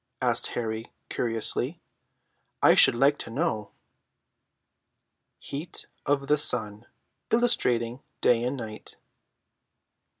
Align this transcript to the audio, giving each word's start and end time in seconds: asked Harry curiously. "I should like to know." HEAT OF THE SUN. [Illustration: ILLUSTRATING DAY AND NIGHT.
asked 0.19 0.47
Harry 0.57 0.91
curiously. 1.09 1.79
"I 2.63 2.73
should 2.73 2.95
like 2.95 3.19
to 3.19 3.29
know." 3.29 3.69
HEAT 5.37 5.85
OF 6.07 6.27
THE 6.27 6.39
SUN. 6.39 6.87
[Illustration: 7.29 7.29
ILLUSTRATING 7.29 7.99
DAY 8.19 8.43
AND 8.43 8.57
NIGHT. 8.57 8.97